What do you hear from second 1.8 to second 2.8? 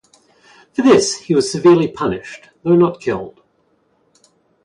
punished, though